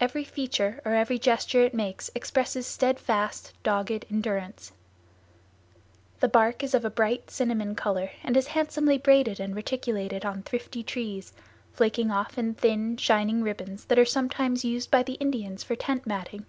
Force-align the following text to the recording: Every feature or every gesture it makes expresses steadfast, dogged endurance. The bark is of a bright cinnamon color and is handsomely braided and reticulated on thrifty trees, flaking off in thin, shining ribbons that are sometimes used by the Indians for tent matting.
Every 0.00 0.24
feature 0.24 0.80
or 0.84 0.94
every 0.94 1.16
gesture 1.16 1.62
it 1.62 1.74
makes 1.74 2.10
expresses 2.12 2.66
steadfast, 2.66 3.52
dogged 3.62 4.04
endurance. 4.10 4.72
The 6.18 6.26
bark 6.26 6.64
is 6.64 6.74
of 6.74 6.84
a 6.84 6.90
bright 6.90 7.30
cinnamon 7.30 7.76
color 7.76 8.10
and 8.24 8.36
is 8.36 8.48
handsomely 8.48 8.98
braided 8.98 9.38
and 9.38 9.54
reticulated 9.54 10.24
on 10.24 10.42
thrifty 10.42 10.82
trees, 10.82 11.32
flaking 11.72 12.10
off 12.10 12.36
in 12.36 12.54
thin, 12.54 12.96
shining 12.96 13.42
ribbons 13.44 13.84
that 13.84 13.98
are 14.00 14.04
sometimes 14.04 14.64
used 14.64 14.90
by 14.90 15.04
the 15.04 15.12
Indians 15.20 15.62
for 15.62 15.76
tent 15.76 16.04
matting. 16.04 16.46